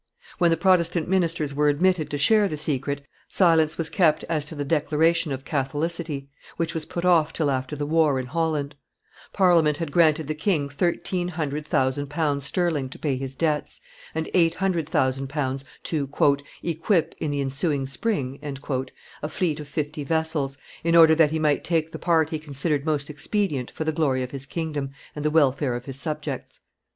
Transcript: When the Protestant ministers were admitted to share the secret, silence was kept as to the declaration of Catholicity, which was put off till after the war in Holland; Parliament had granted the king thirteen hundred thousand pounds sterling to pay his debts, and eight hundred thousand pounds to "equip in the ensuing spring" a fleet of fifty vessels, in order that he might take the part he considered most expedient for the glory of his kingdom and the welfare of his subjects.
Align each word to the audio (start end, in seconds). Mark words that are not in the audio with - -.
When 0.39 0.49
the 0.49 0.57
Protestant 0.57 1.07
ministers 1.07 1.53
were 1.53 1.69
admitted 1.69 2.09
to 2.09 2.17
share 2.17 2.47
the 2.47 2.57
secret, 2.57 3.05
silence 3.29 3.77
was 3.77 3.91
kept 3.91 4.23
as 4.27 4.45
to 4.45 4.55
the 4.55 4.65
declaration 4.65 5.31
of 5.31 5.45
Catholicity, 5.45 6.27
which 6.57 6.73
was 6.73 6.87
put 6.87 7.05
off 7.05 7.31
till 7.31 7.51
after 7.51 7.75
the 7.75 7.85
war 7.85 8.17
in 8.19 8.25
Holland; 8.25 8.73
Parliament 9.31 9.77
had 9.77 9.91
granted 9.91 10.25
the 10.27 10.33
king 10.33 10.69
thirteen 10.69 11.27
hundred 11.27 11.67
thousand 11.67 12.07
pounds 12.07 12.45
sterling 12.47 12.89
to 12.89 12.97
pay 12.97 13.15
his 13.15 13.35
debts, 13.35 13.79
and 14.15 14.27
eight 14.33 14.55
hundred 14.55 14.89
thousand 14.89 15.27
pounds 15.29 15.63
to 15.83 16.09
"equip 16.63 17.13
in 17.19 17.29
the 17.29 17.39
ensuing 17.39 17.85
spring" 17.85 18.39
a 18.41 19.29
fleet 19.29 19.59
of 19.59 19.67
fifty 19.67 20.03
vessels, 20.03 20.57
in 20.83 20.95
order 20.95 21.13
that 21.13 21.29
he 21.29 21.37
might 21.37 21.63
take 21.63 21.91
the 21.91 21.99
part 21.99 22.31
he 22.31 22.39
considered 22.39 22.87
most 22.87 23.07
expedient 23.07 23.69
for 23.69 23.83
the 23.83 23.91
glory 23.91 24.23
of 24.23 24.31
his 24.31 24.47
kingdom 24.47 24.89
and 25.15 25.23
the 25.23 25.29
welfare 25.29 25.75
of 25.75 25.85
his 25.85 25.99
subjects. 25.99 26.61